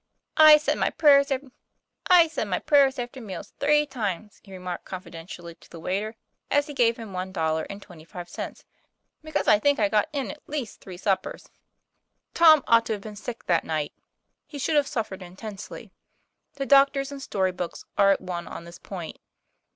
[0.37, 6.15] 'I said my 'prayers after meals' three times," he remarked confidentially to the waiter
[6.49, 9.89] as he gave him one dollar and twenty five cents, * because I think I
[9.89, 11.43] got in at least three suppers."
[12.33, 12.33] 9 TOM PLA YFAIR.
[12.33, 13.93] Tom ought to have been sick that night.
[14.47, 15.91] He should have suffered intensely.
[16.55, 19.19] The doctors and story books are at one on this point.